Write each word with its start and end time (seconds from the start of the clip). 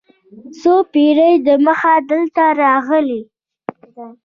څو 0.59 0.73
پېړۍ 0.93 1.33
دمخه 1.45 1.93
دلته 2.09 2.43
راغلي. 2.61 3.21